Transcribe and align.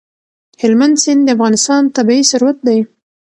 هلمند 0.61 0.95
سیند 1.03 1.21
د 1.25 1.29
افغانستان 1.35 1.83
طبعي 1.95 2.21
ثروت 2.31 2.57
دی. 2.67 2.79